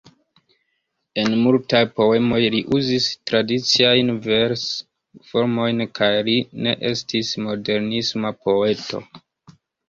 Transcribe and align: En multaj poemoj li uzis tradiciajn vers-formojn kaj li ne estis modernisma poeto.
En 1.23 1.33
multaj 1.47 1.81
poemoj 1.99 2.39
li 2.55 2.61
uzis 2.77 3.09
tradiciajn 3.31 4.09
vers-formojn 4.23 5.85
kaj 6.01 6.09
li 6.31 6.39
ne 6.69 6.75
estis 6.91 7.31
modernisma 7.47 8.35
poeto. 8.49 9.05